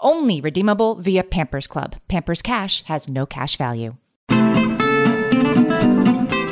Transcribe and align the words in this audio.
Only 0.00 0.40
redeemable 0.40 0.94
via 0.94 1.24
Pampers 1.24 1.66
Club. 1.66 1.96
Pampers 2.06 2.40
Cash 2.40 2.84
has 2.84 3.08
no 3.08 3.26
cash 3.26 3.56
value. 3.56 3.96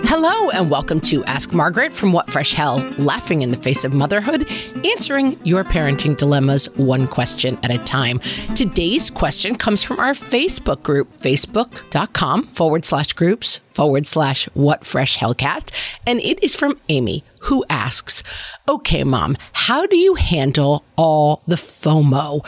Hello, 0.08 0.50
and 0.50 0.68
welcome 0.68 1.00
to 1.02 1.24
Ask 1.26 1.52
Margaret 1.52 1.92
from 1.92 2.12
What 2.12 2.28
Fresh 2.28 2.54
Hell, 2.54 2.78
laughing 2.98 3.42
in 3.42 3.52
the 3.52 3.56
face 3.56 3.84
of 3.84 3.94
motherhood, 3.94 4.50
answering 4.84 5.38
your 5.44 5.62
parenting 5.62 6.16
dilemmas 6.16 6.66
one 6.76 7.06
question 7.06 7.56
at 7.62 7.70
a 7.70 7.78
time. 7.84 8.18
Today's 8.56 9.10
question 9.10 9.56
comes 9.56 9.84
from 9.84 10.00
our 10.00 10.12
Facebook 10.12 10.82
group, 10.82 11.12
facebook.com 11.12 12.48
forward 12.48 12.84
slash 12.84 13.12
groups 13.12 13.60
forward 13.74 14.06
slash 14.06 14.46
What 14.54 14.84
Fresh 14.84 15.18
Hellcast, 15.18 15.70
and 16.04 16.18
it 16.20 16.42
is 16.42 16.56
from 16.56 16.80
Amy, 16.88 17.22
who 17.40 17.64
asks, 17.70 18.24
Okay, 18.68 19.04
mom, 19.04 19.36
how 19.52 19.86
do 19.86 19.96
you 19.96 20.14
handle 20.14 20.84
all 20.96 21.42
the 21.46 21.56
FOMO? 21.56 22.44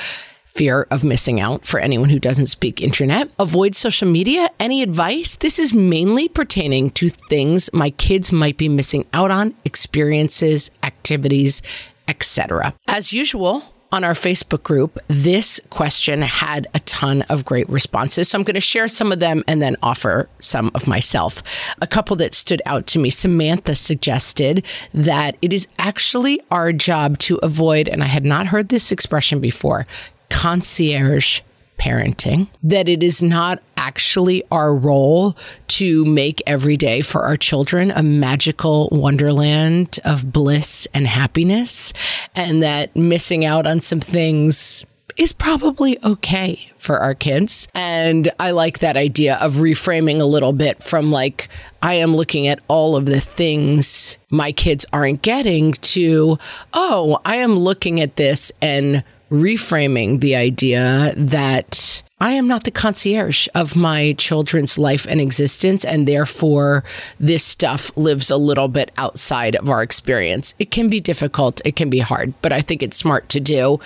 Fear 0.51 0.87
of 0.91 1.05
missing 1.05 1.41
out 1.41 1.65
for 1.65 1.79
anyone 1.81 2.09
who 2.09 2.19
doesn't 2.19 2.49
speak 2.49 2.81
internet. 2.81 3.31
Avoid 3.39 3.75
social 3.75 4.09
media. 4.09 4.51
Any 4.59 4.83
advice? 4.83 5.37
This 5.37 5.59
is 5.59 5.73
mainly 5.73 6.29
pertaining 6.29 6.91
to 6.93 7.09
things 7.09 7.71
my 7.73 7.91
kids 7.91 8.33
might 8.33 8.57
be 8.57 8.69
missing 8.69 9.07
out 9.13 9.31
on, 9.31 9.55
experiences, 9.65 10.71
activities, 10.83 11.63
etc. 12.09 12.75
As 12.87 13.13
usual, 13.13 13.63
on 13.91 14.05
our 14.05 14.13
Facebook 14.13 14.63
group, 14.63 14.99
this 15.09 15.61
question 15.71 16.21
had 16.21 16.67
a 16.75 16.81
ton 16.81 17.23
of 17.23 17.45
great 17.45 17.69
responses. 17.71 18.29
So 18.29 18.39
I'm 18.39 18.45
going 18.45 18.55
to 18.55 18.61
share 18.61 18.89
some 18.89 19.13
of 19.13 19.21
them 19.21 19.43
and 19.47 19.63
then 19.63 19.77
offer 19.83 20.29
some 20.41 20.71
of 20.75 20.87
myself. 20.87 21.43
A 21.81 21.87
couple 21.87 22.15
that 22.17 22.35
stood 22.35 22.61
out 22.67 22.87
to 22.89 22.99
me. 22.99 23.11
Samantha 23.11 23.75
suggested 23.75 24.67
that 24.93 25.37
it 25.41 25.53
is 25.53 25.67
actually 25.79 26.41
our 26.51 26.73
job 26.73 27.19
to 27.21 27.39
avoid, 27.43 27.89
and 27.89 28.03
I 28.03 28.07
had 28.07 28.25
not 28.25 28.47
heard 28.47 28.69
this 28.69 28.93
expression 28.93 29.41
before, 29.41 29.87
concierge 30.31 31.41
parenting, 31.79 32.49
that 32.63 32.89
it 32.89 33.03
is 33.05 33.23
not 33.23 33.63
actually 33.77 34.43
our 34.51 34.75
role 34.75 35.37
to 35.69 36.05
make 36.05 36.43
every 36.47 36.77
day 36.77 37.01
for 37.03 37.25
our 37.25 37.37
children 37.37 37.93
a 37.93 38.03
magical 38.03 38.89
wonderland 38.91 40.01
of 40.05 40.33
bliss 40.33 40.89
and 40.93 41.07
happiness, 41.07 41.93
and 42.35 42.63
that 42.63 42.95
missing 42.97 43.45
out 43.45 43.67
on 43.67 43.81
some 43.81 44.01
things 44.01 44.85
is 45.17 45.33
probably 45.33 45.99
okay 46.05 46.71
for 46.79 46.99
our 46.99 47.15
kids. 47.15 47.67
And 47.75 48.31
I 48.39 48.53
like 48.53 48.79
that 48.79 48.97
idea 48.97 49.37
of 49.37 49.55
reframing 49.55 50.21
a 50.21 50.25
little 50.25 50.53
bit 50.53 50.81
from 50.81 51.11
like, 51.11 51.49
I 51.83 51.95
am 51.95 52.15
looking 52.15 52.47
at 52.47 52.61
all 52.69 52.95
of 52.95 53.07
the 53.07 53.21
things 53.21 54.17
my 54.31 54.53
kids 54.53 54.87
aren't 54.93 55.23
getting 55.23 55.73
to, 55.73 56.39
oh, 56.73 57.21
I 57.25 57.37
am 57.37 57.57
looking 57.57 58.01
at 58.01 58.15
this 58.15 58.53
and 58.63 59.03
reframing 59.31 60.21
the 60.21 60.37
idea 60.37 61.13
that 61.17 62.03
I 62.21 62.33
am 62.33 62.49
not 62.49 62.65
the 62.65 62.73
concierge 62.73 63.47
of 63.55 63.77
my 63.77 64.15
children's 64.19 64.77
life 64.77 65.07
and 65.09 65.21
existence, 65.21 65.85
and 65.85 66.09
therefore 66.09 66.83
this 67.21 67.45
stuff 67.45 67.97
lives 67.97 68.29
a 68.31 68.37
little 68.37 68.69
bit 68.69 68.91
outside 68.97 69.55
of 69.55 69.71
our 69.71 69.83
experience. 69.83 70.55
It 70.59 70.73
can 70.73 70.89
be 70.89 70.99
difficult, 70.99 71.61
it 71.65 71.77
can 71.77 71.91
be 71.91 72.01
hard, 72.01 72.35
but 72.43 72.53
I 72.53 72.61
think 72.61 72.83
it's 72.83 72.97
smart 72.97 73.29
to 73.31 73.41
do. 73.41 73.79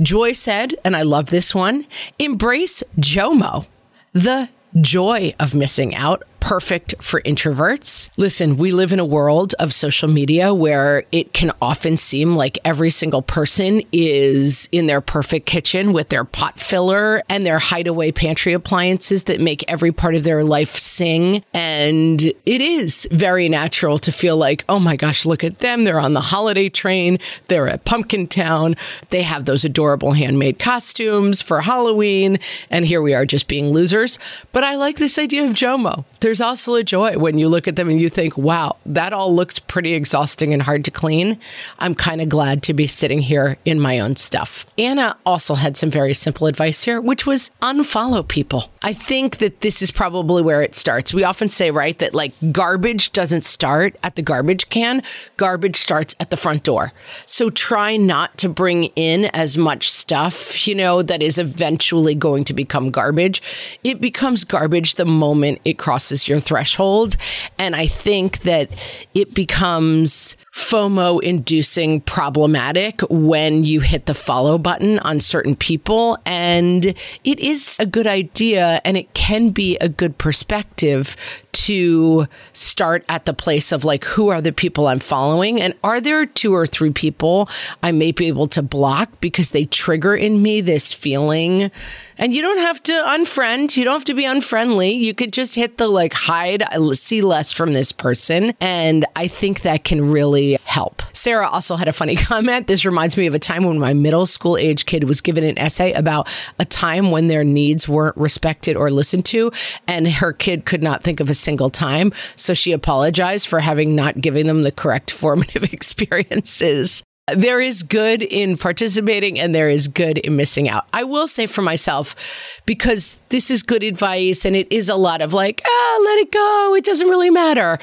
Joy 0.00 0.32
said, 0.32 0.76
and 0.84 0.96
I 0.96 1.02
love 1.02 1.26
this 1.26 1.54
one 1.54 1.86
embrace 2.20 2.84
JOMO, 3.00 3.66
the 4.12 4.48
joy 4.80 5.34
of 5.40 5.54
missing 5.54 5.94
out 5.94 6.22
perfect 6.42 6.92
for 7.00 7.20
introverts. 7.22 8.10
Listen, 8.16 8.56
we 8.56 8.72
live 8.72 8.92
in 8.92 8.98
a 8.98 9.04
world 9.04 9.54
of 9.60 9.72
social 9.72 10.08
media 10.08 10.52
where 10.52 11.04
it 11.12 11.32
can 11.32 11.52
often 11.62 11.96
seem 11.96 12.34
like 12.34 12.58
every 12.64 12.90
single 12.90 13.22
person 13.22 13.80
is 13.92 14.68
in 14.72 14.88
their 14.88 15.00
perfect 15.00 15.46
kitchen 15.46 15.92
with 15.92 16.08
their 16.08 16.24
pot 16.24 16.58
filler 16.58 17.22
and 17.28 17.46
their 17.46 17.60
hideaway 17.60 18.10
pantry 18.10 18.52
appliances 18.52 19.24
that 19.24 19.40
make 19.40 19.64
every 19.70 19.92
part 19.92 20.16
of 20.16 20.24
their 20.24 20.42
life 20.42 20.76
sing. 20.76 21.44
And 21.54 22.20
it 22.20 22.60
is 22.60 23.06
very 23.12 23.48
natural 23.48 23.98
to 23.98 24.10
feel 24.10 24.36
like, 24.36 24.64
oh 24.68 24.80
my 24.80 24.96
gosh, 24.96 25.24
look 25.24 25.44
at 25.44 25.60
them. 25.60 25.84
They're 25.84 26.00
on 26.00 26.12
the 26.12 26.20
holiday 26.20 26.68
train. 26.68 27.18
They're 27.46 27.68
at 27.68 27.84
Pumpkin 27.84 28.26
Town. 28.26 28.74
They 29.10 29.22
have 29.22 29.44
those 29.44 29.64
adorable 29.64 30.10
handmade 30.10 30.58
costumes 30.58 31.40
for 31.40 31.60
Halloween. 31.60 32.40
And 32.68 32.84
here 32.84 33.00
we 33.00 33.14
are 33.14 33.24
just 33.24 33.46
being 33.46 33.70
losers. 33.70 34.18
But 34.50 34.64
I 34.64 34.74
like 34.74 34.96
this 34.96 35.20
idea 35.20 35.44
of 35.44 35.52
JOMO. 35.52 36.04
There's 36.18 36.31
also 36.40 36.74
a 36.74 36.82
joy 36.82 37.18
when 37.18 37.38
you 37.38 37.48
look 37.48 37.68
at 37.68 37.76
them 37.76 37.88
and 37.88 38.00
you 38.00 38.08
think, 38.08 38.36
wow, 38.38 38.76
that 38.86 39.12
all 39.12 39.34
looks 39.34 39.58
pretty 39.58 39.94
exhausting 39.94 40.52
and 40.52 40.62
hard 40.62 40.84
to 40.84 40.90
clean. 40.90 41.38
I'm 41.78 41.94
kind 41.94 42.20
of 42.20 42.28
glad 42.28 42.62
to 42.64 42.74
be 42.74 42.86
sitting 42.86 43.20
here 43.20 43.58
in 43.64 43.80
my 43.80 44.00
own 44.00 44.16
stuff. 44.16 44.66
Anna 44.78 45.16
also 45.26 45.54
had 45.54 45.76
some 45.76 45.90
very 45.90 46.14
simple 46.14 46.46
advice 46.46 46.82
here, 46.82 47.00
which 47.00 47.26
was 47.26 47.50
unfollow 47.60 48.26
people. 48.26 48.70
I 48.82 48.92
think 48.92 49.38
that 49.38 49.60
this 49.60 49.82
is 49.82 49.90
probably 49.90 50.42
where 50.42 50.62
it 50.62 50.74
starts. 50.74 51.12
We 51.12 51.24
often 51.24 51.48
say, 51.48 51.70
right, 51.70 51.98
that 51.98 52.14
like 52.14 52.32
garbage 52.52 53.12
doesn't 53.12 53.44
start 53.44 53.96
at 54.02 54.16
the 54.16 54.22
garbage 54.22 54.68
can, 54.68 55.02
garbage 55.36 55.76
starts 55.76 56.14
at 56.20 56.30
the 56.30 56.36
front 56.36 56.62
door. 56.64 56.92
So 57.26 57.50
try 57.50 57.96
not 57.96 58.38
to 58.38 58.48
bring 58.48 58.84
in 58.96 59.26
as 59.26 59.58
much 59.58 59.90
stuff, 59.90 60.66
you 60.66 60.74
know, 60.74 61.02
that 61.02 61.22
is 61.22 61.38
eventually 61.38 62.14
going 62.14 62.44
to 62.44 62.54
become 62.54 62.90
garbage. 62.90 63.42
It 63.84 64.00
becomes 64.00 64.44
garbage 64.44 64.94
the 64.94 65.04
moment 65.04 65.60
it 65.64 65.78
crosses 65.78 66.21
your 66.28 66.40
threshold. 66.40 67.16
And 67.58 67.74
I 67.76 67.86
think 67.86 68.40
that 68.40 68.70
it 69.14 69.34
becomes 69.34 70.36
FOMO 70.52 71.22
inducing 71.22 72.02
problematic 72.02 73.00
when 73.08 73.64
you 73.64 73.80
hit 73.80 74.04
the 74.04 74.14
follow 74.14 74.58
button 74.58 74.98
on 74.98 75.18
certain 75.18 75.56
people. 75.56 76.18
And 76.26 76.94
it 77.24 77.40
is 77.40 77.78
a 77.80 77.86
good 77.86 78.06
idea 78.06 78.80
and 78.84 78.98
it 78.98 79.12
can 79.14 79.50
be 79.50 79.78
a 79.78 79.88
good 79.88 80.18
perspective 80.18 81.16
to 81.52 82.26
start 82.52 83.04
at 83.08 83.24
the 83.24 83.32
place 83.32 83.72
of 83.72 83.84
like, 83.84 84.04
who 84.04 84.28
are 84.28 84.42
the 84.42 84.52
people 84.52 84.88
I'm 84.88 84.98
following? 84.98 85.60
And 85.60 85.74
are 85.82 86.00
there 86.00 86.26
two 86.26 86.54
or 86.54 86.66
three 86.66 86.92
people 86.92 87.48
I 87.82 87.92
may 87.92 88.12
be 88.12 88.26
able 88.26 88.48
to 88.48 88.62
block 88.62 89.20
because 89.20 89.52
they 89.52 89.64
trigger 89.64 90.14
in 90.14 90.42
me 90.42 90.60
this 90.60 90.92
feeling? 90.92 91.70
And 92.18 92.34
you 92.34 92.42
don't 92.42 92.58
have 92.58 92.82
to 92.84 92.92
unfriend, 92.92 93.76
you 93.76 93.84
don't 93.84 93.94
have 93.94 94.04
to 94.04 94.14
be 94.14 94.24
unfriendly. 94.24 94.92
You 94.92 95.14
could 95.14 95.32
just 95.32 95.54
hit 95.54 95.78
the 95.78 95.88
like 95.88 96.12
hide, 96.12 96.62
see 96.92 97.22
less 97.22 97.52
from 97.52 97.72
this 97.72 97.92
person. 97.92 98.54
And 98.60 99.06
I 99.16 99.28
think 99.28 99.62
that 99.62 99.84
can 99.84 100.10
really 100.10 100.41
help. 100.64 101.02
Sarah 101.12 101.48
also 101.48 101.76
had 101.76 101.88
a 101.88 101.92
funny 101.92 102.16
comment. 102.30 102.66
This 102.66 102.84
reminds 102.84 103.16
me 103.16 103.26
of 103.26 103.34
a 103.34 103.38
time 103.38 103.64
when 103.64 103.78
my 103.78 103.92
middle 103.92 104.26
school 104.26 104.56
age 104.56 104.86
kid 104.86 105.04
was 105.04 105.20
given 105.20 105.44
an 105.44 105.58
essay 105.58 105.92
about 105.92 106.28
a 106.58 106.64
time 106.64 107.10
when 107.10 107.28
their 107.28 107.44
needs 107.44 107.88
weren't 107.88 108.16
respected 108.16 108.76
or 108.76 108.90
listened 108.90 109.24
to, 109.26 109.50
and 109.86 110.08
her 110.08 110.32
kid 110.32 110.64
could 110.64 110.82
not 110.82 111.02
think 111.02 111.20
of 111.20 111.30
a 111.30 111.34
single 111.34 111.70
time. 111.70 112.12
So 112.36 112.54
she 112.54 112.72
apologized 112.72 113.46
for 113.46 113.60
having 113.60 113.94
not 113.94 114.20
given 114.20 114.46
them 114.46 114.62
the 114.62 114.72
correct 114.72 115.10
formative 115.22 115.72
experiences 115.72 117.02
there 117.28 117.60
is 117.60 117.82
good 117.82 118.22
in 118.22 118.56
participating 118.56 119.38
and 119.38 119.54
there 119.54 119.68
is 119.68 119.86
good 119.88 120.18
in 120.18 120.36
missing 120.36 120.68
out. 120.68 120.86
I 120.92 121.04
will 121.04 121.28
say 121.28 121.46
for 121.46 121.62
myself, 121.62 122.60
because 122.66 123.20
this 123.28 123.50
is 123.50 123.62
good 123.62 123.82
advice 123.82 124.44
and 124.44 124.56
it 124.56 124.70
is 124.72 124.88
a 124.88 124.96
lot 124.96 125.22
of 125.22 125.32
like, 125.32 125.62
ah, 125.64 126.00
let 126.04 126.18
it 126.18 126.32
go. 126.32 126.74
It 126.76 126.84
doesn't 126.84 127.08
really 127.08 127.30
matter. 127.30 127.78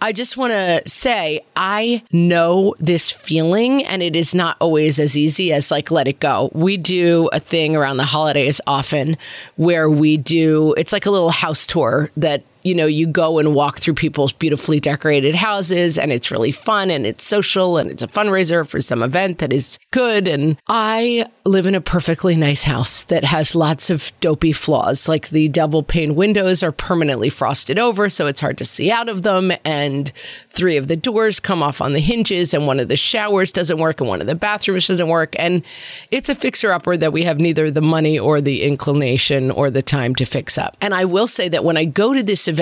I 0.00 0.12
just 0.12 0.36
want 0.36 0.52
to 0.52 0.82
say 0.86 1.40
I 1.56 2.02
know 2.12 2.74
this 2.78 3.10
feeling 3.10 3.84
and 3.84 4.02
it 4.02 4.14
is 4.14 4.34
not 4.34 4.56
always 4.60 5.00
as 5.00 5.16
easy 5.16 5.52
as 5.52 5.70
like 5.70 5.90
let 5.90 6.06
it 6.06 6.20
go. 6.20 6.50
We 6.52 6.76
do 6.76 7.30
a 7.32 7.40
thing 7.40 7.74
around 7.74 7.96
the 7.96 8.04
holidays 8.04 8.60
often 8.66 9.16
where 9.56 9.88
we 9.88 10.18
do 10.18 10.74
it's 10.76 10.92
like 10.92 11.06
a 11.06 11.10
little 11.10 11.30
house 11.30 11.66
tour 11.66 12.10
that 12.16 12.42
you 12.66 12.74
know, 12.74 12.86
you 12.86 13.06
go 13.06 13.38
and 13.38 13.54
walk 13.54 13.78
through 13.78 13.94
people's 13.94 14.32
beautifully 14.32 14.80
decorated 14.80 15.36
houses 15.36 15.98
and 15.98 16.12
it's 16.12 16.32
really 16.32 16.50
fun 16.50 16.90
and 16.90 17.06
it's 17.06 17.24
social 17.24 17.78
and 17.78 17.90
it's 17.90 18.02
a 18.02 18.08
fundraiser 18.08 18.68
for 18.68 18.80
some 18.80 19.02
event 19.02 19.38
that 19.38 19.52
is 19.52 19.78
good. 19.92 20.26
And 20.26 20.58
I 20.66 21.26
live 21.46 21.66
in 21.66 21.76
a 21.76 21.80
perfectly 21.80 22.34
nice 22.34 22.64
house 22.64 23.04
that 23.04 23.22
has 23.22 23.54
lots 23.54 23.88
of 23.88 24.12
dopey 24.20 24.52
flaws. 24.52 25.08
Like 25.08 25.28
the 25.28 25.48
double 25.48 25.82
pane 25.82 26.16
windows 26.16 26.62
are 26.62 26.72
permanently 26.72 27.30
frosted 27.30 27.78
over, 27.78 28.08
so 28.08 28.26
it's 28.26 28.40
hard 28.40 28.58
to 28.58 28.64
see 28.64 28.90
out 28.90 29.08
of 29.08 29.22
them. 29.22 29.52
And 29.64 30.10
three 30.50 30.76
of 30.76 30.88
the 30.88 30.96
doors 30.96 31.38
come 31.38 31.62
off 31.62 31.80
on 31.80 31.92
the 31.92 32.00
hinges, 32.00 32.52
and 32.52 32.66
one 32.66 32.80
of 32.80 32.88
the 32.88 32.96
showers 32.96 33.52
doesn't 33.52 33.78
work, 33.78 34.00
and 34.00 34.08
one 34.08 34.20
of 34.20 34.26
the 34.26 34.34
bathrooms 34.34 34.88
doesn't 34.88 35.08
work. 35.08 35.36
And 35.38 35.64
it's 36.10 36.28
a 36.28 36.34
fixer 36.34 36.72
upper 36.72 36.96
that 36.96 37.12
we 37.12 37.22
have 37.22 37.38
neither 37.38 37.70
the 37.70 37.80
money 37.80 38.18
or 38.18 38.40
the 38.40 38.62
inclination 38.62 39.50
or 39.50 39.70
the 39.70 39.82
time 39.82 40.14
to 40.16 40.24
fix 40.24 40.58
up. 40.58 40.76
And 40.80 40.94
I 40.94 41.04
will 41.04 41.28
say 41.28 41.48
that 41.48 41.64
when 41.64 41.76
I 41.76 41.84
go 41.84 42.12
to 42.12 42.22
this 42.22 42.48
event, 42.48 42.55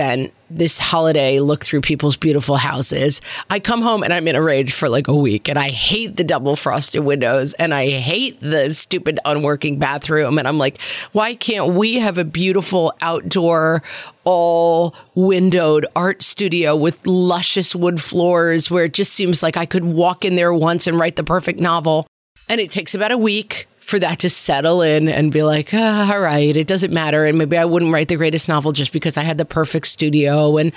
this 0.51 0.79
holiday 0.79 1.41
look 1.41 1.65
through 1.65 1.81
people's 1.81 2.17
beautiful 2.17 2.57
houses. 2.57 3.21
I 3.51 3.59
come 3.61 3.83
home 3.83 4.03
and 4.03 4.13
I'm 4.13 4.29
in 4.29 4.37
a 4.37 4.43
rage 4.43 4.73
for 4.73 4.89
like 4.89 5.09
a 5.09 5.15
week 5.15 5.49
and 5.49 5.59
I 5.59 5.71
hate 5.71 6.17
the 6.17 6.25
double 6.25 6.57
frosted 6.57 7.05
windows 7.05 7.53
and 7.55 7.75
I 7.75 7.89
hate 7.91 8.41
the 8.41 8.73
stupid 8.75 9.19
unworking 9.25 9.79
bathroom. 9.79 10.39
And 10.39 10.47
I'm 10.47 10.59
like, 10.59 10.81
why 11.13 11.35
can't 11.35 11.75
we 11.75 11.99
have 11.99 12.19
a 12.19 12.25
beautiful 12.25 12.95
outdoor, 13.01 13.83
all 14.25 14.95
windowed 15.15 15.87
art 15.97 16.23
studio 16.23 16.77
with 16.77 17.07
luscious 17.07 17.75
wood 17.75 18.01
floors 18.01 18.71
where 18.71 18.85
it 18.85 18.95
just 18.95 19.13
seems 19.13 19.43
like 19.43 19.57
I 19.57 19.67
could 19.67 19.85
walk 19.85 20.25
in 20.25 20.37
there 20.37 20.55
once 20.55 20.87
and 20.87 20.99
write 20.99 21.17
the 21.17 21.25
perfect 21.25 21.59
novel? 21.59 22.07
And 22.49 22.61
it 22.61 22.71
takes 22.71 22.95
about 22.95 23.11
a 23.11 23.19
week 23.19 23.67
for 23.85 23.99
that 23.99 24.21
to 24.21 24.31
settle 24.31 24.83
in 24.83 25.09
and 25.09 25.31
be 25.31 25.43
like, 25.43 25.71
ah, 25.73 26.13
all 26.13 26.21
right, 26.21 26.57
it 26.57 26.67
doesn't 26.67 26.93
matter. 26.93 27.27
And 27.27 27.39
maybe 27.39 27.57
I 27.57 27.65
wouldn't 27.65 27.93
write 27.93 28.09
the 28.09 28.17
greatest 28.17 28.49
novel 28.49 28.73
just 28.73 28.93
because 28.93 29.17
I 29.17 29.23
had 29.23 29.39
the 29.39 29.45
perfect 29.45 29.87
studio. 29.87 30.57
And 30.57 30.73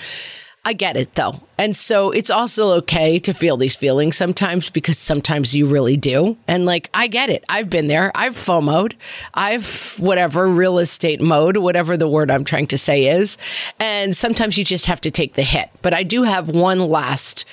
I 0.65 0.74
get 0.74 0.98
it 0.98 1.15
though. 1.15 1.42
And 1.57 1.77
so 1.77 2.12
it's 2.12 2.30
also 2.30 2.71
okay 2.80 3.19
to 3.19 3.33
feel 3.33 3.56
these 3.56 3.77
feelings 3.77 4.18
sometimes 4.18 4.69
because 4.69 4.98
sometimes 4.98 5.56
you 5.56 5.65
really 5.65 5.95
do. 5.95 6.38
And 6.45 6.65
like, 6.65 6.89
I 6.94 7.07
get 7.07 7.30
it. 7.30 7.45
I've 7.48 7.69
been 7.69 7.88
there. 7.88 8.12
I've 8.13 8.36
FOMO'd. 8.36 8.95
I've 9.33 9.95
whatever 9.98 10.45
real 10.50 10.77
estate 10.80 11.21
mode, 11.21 11.56
whatever 11.56 11.95
the 11.95 12.10
word 12.10 12.30
I'm 12.30 12.44
trying 12.44 12.68
to 12.68 12.77
say 12.77 13.06
is. 13.06 13.38
And 13.80 14.13
sometimes 14.13 14.57
you 14.57 14.65
just 14.65 14.88
have 14.88 15.00
to 15.01 15.12
take 15.12 15.36
the 15.36 15.44
hit. 15.44 15.69
But 15.81 15.94
I 15.94 16.03
do 16.03 16.24
have 16.24 16.50
one 16.50 16.81
last 16.81 17.45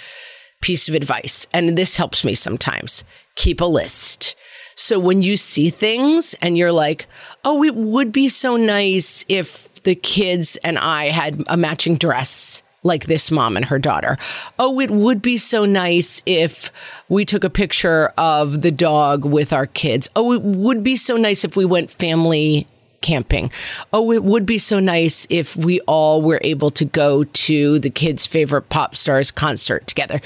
piece 0.61 0.89
of 0.89 0.97
advice. 0.97 1.47
And 1.53 1.79
this 1.79 1.97
helps 1.97 2.25
me 2.25 2.35
sometimes. 2.35 3.05
Keep 3.37 3.61
a 3.61 3.67
list 3.67 4.35
so 4.75 4.99
when 4.99 5.23
you 5.23 5.37
see 5.37 5.71
things 5.71 6.35
and 6.43 6.59
you're 6.59 6.73
like, 6.73 7.07
oh, 7.45 7.63
it 7.63 7.75
would 7.75 8.13
be 8.13 8.29
so 8.29 8.57
nice 8.57 9.25
if 9.29 9.73
the 9.85 9.95
kids 9.95 10.57
and 10.65 10.79
I 10.79 11.07
had 11.07 11.43
a 11.47 11.57
matching 11.57 11.97
dress 11.97 12.63
like 12.83 13.07
this 13.07 13.31
mom 13.31 13.57
and 13.57 13.65
her 13.67 13.79
daughter. 13.79 14.17
Oh, 14.59 14.79
it 14.79 14.91
would 14.91 15.23
be 15.23 15.39
so 15.39 15.65
nice 15.65 16.23
if 16.27 16.71
we 17.09 17.25
took 17.25 17.43
a 17.43 17.51
picture 17.51 18.13
of 18.19 18.63
the 18.63 18.71
dog 18.71 19.25
with 19.25 19.53
our 19.53 19.67
kids. 19.67 20.11
Oh, 20.15 20.33
it 20.33 20.43
would 20.43 20.85
be 20.85 20.97
so 20.97 21.17
nice 21.17 21.45
if 21.45 21.57
we 21.57 21.65
went 21.65 21.91
family 21.91 22.67
camping. 23.01 23.51
Oh, 23.93 24.13
it 24.13 24.25
would 24.25 24.47
be 24.47 24.59
so 24.59 24.81
nice 24.81 25.27
if 25.31 25.57
we 25.57 25.81
all 25.83 26.23
were 26.23 26.41
able 26.43 26.71
to 26.71 26.85
go 26.85 27.25
to 27.25 27.79
the 27.79 27.91
kids' 27.91 28.27
favorite 28.27 28.69
pop 28.69 28.97
stars 28.97 29.31
concert 29.31 29.87
together. 29.87 30.21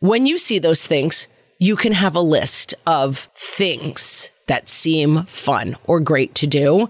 When 0.00 0.26
you 0.26 0.38
see 0.38 0.58
those 0.58 0.86
things, 0.86 1.28
you 1.62 1.76
can 1.76 1.92
have 1.92 2.16
a 2.16 2.20
list 2.20 2.74
of 2.88 3.28
things 3.36 4.32
that 4.48 4.68
seem 4.68 5.22
fun 5.26 5.76
or 5.84 6.00
great 6.00 6.34
to 6.34 6.44
do. 6.44 6.88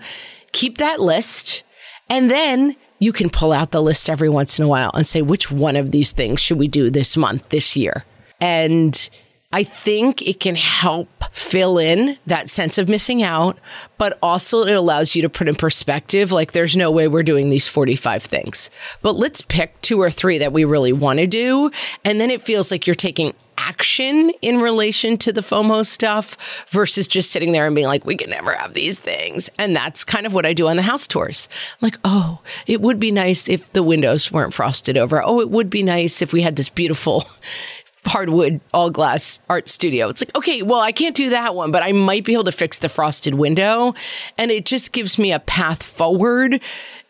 Keep 0.52 0.78
that 0.78 0.98
list 0.98 1.62
and 2.08 2.30
then 2.30 2.74
you 2.98 3.12
can 3.12 3.28
pull 3.28 3.52
out 3.52 3.70
the 3.70 3.82
list 3.82 4.08
every 4.08 4.30
once 4.30 4.58
in 4.58 4.64
a 4.64 4.68
while 4.68 4.90
and 4.94 5.06
say, 5.06 5.20
which 5.20 5.50
one 5.50 5.76
of 5.76 5.90
these 5.90 6.12
things 6.12 6.40
should 6.40 6.58
we 6.58 6.68
do 6.68 6.88
this 6.88 7.18
month, 7.18 7.46
this 7.50 7.76
year? 7.76 8.06
And 8.40 9.10
I 9.52 9.62
think 9.62 10.22
it 10.22 10.40
can 10.40 10.54
help 10.54 11.10
fill 11.30 11.76
in 11.76 12.16
that 12.26 12.48
sense 12.48 12.78
of 12.78 12.88
missing 12.88 13.22
out, 13.22 13.58
but 13.98 14.18
also 14.22 14.62
it 14.62 14.72
allows 14.72 15.14
you 15.14 15.20
to 15.20 15.28
put 15.28 15.48
in 15.48 15.54
perspective 15.54 16.32
like 16.32 16.52
there's 16.52 16.74
no 16.74 16.90
way 16.90 17.08
we're 17.08 17.22
doing 17.22 17.50
these 17.50 17.68
45 17.68 18.22
things. 18.22 18.70
But 19.02 19.16
let's 19.16 19.42
pick 19.42 19.78
two 19.82 20.00
or 20.00 20.08
three 20.08 20.38
that 20.38 20.54
we 20.54 20.64
really 20.64 20.94
want 20.94 21.18
to 21.18 21.26
do. 21.26 21.70
And 22.06 22.18
then 22.18 22.30
it 22.30 22.40
feels 22.40 22.70
like 22.70 22.86
you're 22.86 22.94
taking 22.94 23.34
action 23.58 24.30
in 24.42 24.60
relation 24.60 25.16
to 25.18 25.32
the 25.32 25.40
FOMO 25.40 25.84
stuff 25.84 26.66
versus 26.68 27.08
just 27.08 27.30
sitting 27.30 27.52
there 27.52 27.66
and 27.66 27.74
being 27.74 27.86
like, 27.86 28.04
we 28.04 28.16
can 28.16 28.30
never 28.30 28.52
have 28.54 28.74
these 28.74 28.98
things. 28.98 29.50
And 29.58 29.74
that's 29.74 30.04
kind 30.04 30.26
of 30.26 30.34
what 30.34 30.46
I 30.46 30.52
do 30.52 30.68
on 30.68 30.76
the 30.76 30.82
house 30.82 31.06
tours. 31.06 31.48
Like, 31.80 31.98
oh, 32.04 32.40
it 32.66 32.80
would 32.80 32.98
be 32.98 33.10
nice 33.10 33.48
if 33.48 33.72
the 33.72 33.82
windows 33.82 34.32
weren't 34.32 34.54
frosted 34.54 34.96
over. 34.98 35.22
Oh, 35.24 35.40
it 35.40 35.50
would 35.50 35.70
be 35.70 35.82
nice 35.82 36.22
if 36.22 36.32
we 36.32 36.42
had 36.42 36.56
this 36.56 36.68
beautiful 36.68 37.24
hardwood 38.06 38.60
all 38.74 38.90
glass 38.90 39.40
art 39.48 39.68
studio. 39.68 40.08
It's 40.08 40.20
like, 40.20 40.36
okay, 40.36 40.62
well, 40.62 40.80
I 40.80 40.92
can't 40.92 41.14
do 41.14 41.30
that 41.30 41.54
one, 41.54 41.70
but 41.70 41.82
I 41.82 41.92
might 41.92 42.24
be 42.24 42.32
able 42.32 42.44
to 42.44 42.52
fix 42.52 42.78
the 42.80 42.88
frosted 42.88 43.34
window. 43.34 43.94
And 44.36 44.50
it 44.50 44.64
just 44.64 44.92
gives 44.92 45.18
me 45.18 45.32
a 45.32 45.40
path 45.40 45.82
forward 45.82 46.60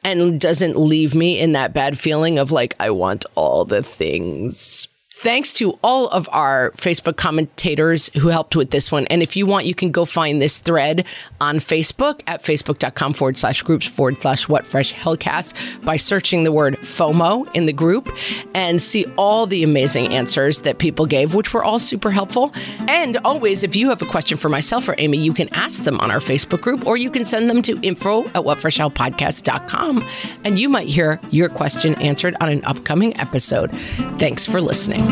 and 0.04 0.40
doesn't 0.40 0.76
leave 0.76 1.14
me 1.14 1.38
in 1.38 1.52
that 1.52 1.72
bad 1.72 1.98
feeling 1.98 2.38
of 2.38 2.52
like, 2.52 2.74
I 2.78 2.90
want 2.90 3.24
all 3.34 3.64
the 3.64 3.82
things 3.82 4.88
Thanks 5.14 5.52
to 5.54 5.78
all 5.84 6.08
of 6.08 6.28
our 6.32 6.72
Facebook 6.72 7.16
commentators 7.16 8.10
who 8.18 8.28
helped 8.28 8.56
with 8.56 8.70
this 8.70 8.90
one. 8.90 9.06
And 9.06 9.22
if 9.22 9.36
you 9.36 9.46
want, 9.46 9.66
you 9.66 9.74
can 9.74 9.92
go 9.92 10.04
find 10.04 10.40
this 10.40 10.58
thread 10.58 11.06
on 11.40 11.56
Facebook 11.56 12.22
at 12.26 12.42
facebook.com 12.42 13.12
forward 13.12 13.36
slash 13.36 13.62
groups 13.62 13.86
forward 13.86 14.20
slash 14.22 14.48
what 14.48 14.66
fresh 14.66 14.92
hellcast 14.92 15.84
by 15.84 15.96
searching 15.96 16.44
the 16.44 16.50
word 16.50 16.76
FOMO 16.78 17.54
in 17.54 17.66
the 17.66 17.72
group 17.74 18.08
and 18.54 18.80
see 18.80 19.04
all 19.16 19.46
the 19.46 19.62
amazing 19.62 20.08
answers 20.08 20.62
that 20.62 20.78
people 20.78 21.06
gave, 21.06 21.34
which 21.34 21.52
were 21.52 21.62
all 21.62 21.78
super 21.78 22.10
helpful. 22.10 22.52
And 22.88 23.18
always, 23.18 23.62
if 23.62 23.76
you 23.76 23.90
have 23.90 24.02
a 24.02 24.06
question 24.06 24.38
for 24.38 24.48
myself 24.48 24.88
or 24.88 24.94
Amy, 24.98 25.18
you 25.18 25.34
can 25.34 25.52
ask 25.54 25.84
them 25.84 26.00
on 26.00 26.10
our 26.10 26.20
Facebook 26.20 26.62
group 26.62 26.86
or 26.86 26.96
you 26.96 27.10
can 27.10 27.24
send 27.26 27.50
them 27.50 27.60
to 27.62 27.78
info 27.82 28.24
at 28.28 28.42
whatfreshhellpodcast.com 28.42 30.02
and 30.44 30.58
you 30.58 30.68
might 30.70 30.88
hear 30.88 31.20
your 31.30 31.50
question 31.50 31.94
answered 31.96 32.34
on 32.40 32.48
an 32.48 32.64
upcoming 32.64 33.14
episode. 33.20 33.70
Thanks 34.18 34.46
for 34.46 34.60
listening. 34.60 35.11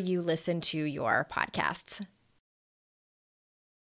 you 0.00 0.20
listen 0.22 0.60
to 0.62 0.78
your 0.78 1.26
podcasts. 1.30 2.04